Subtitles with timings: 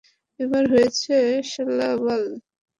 [0.39, 1.15] এবার হয়েছে,
[1.51, 2.23] শালা আবাল!